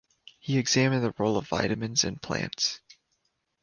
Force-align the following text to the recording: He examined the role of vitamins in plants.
He 0.39 0.57
examined 0.57 1.03
the 1.03 1.13
role 1.19 1.37
of 1.37 1.47
vitamins 1.47 2.03
in 2.05 2.17
plants. 2.17 2.79